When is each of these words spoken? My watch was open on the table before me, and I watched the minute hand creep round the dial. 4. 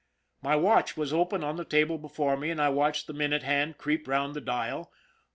My 0.41 0.55
watch 0.55 0.97
was 0.97 1.13
open 1.13 1.43
on 1.43 1.57
the 1.57 1.63
table 1.63 1.99
before 1.99 2.35
me, 2.35 2.49
and 2.49 2.59
I 2.59 2.69
watched 2.69 3.05
the 3.05 3.13
minute 3.13 3.43
hand 3.43 3.77
creep 3.77 4.07
round 4.07 4.33
the 4.35 4.41
dial. 4.41 4.85
4. 4.85 4.91